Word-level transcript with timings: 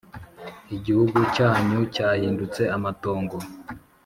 Igihugu 0.75 1.17
cyanyu 1.35 1.79
cyahindutse 1.93 2.61
amatongo, 2.75 3.37